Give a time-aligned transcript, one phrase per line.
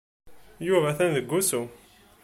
[0.67, 1.61] Yuba atan deg wusu.